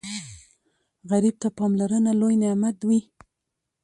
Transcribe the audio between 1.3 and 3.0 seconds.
ته پاملرنه لوی نعمت وي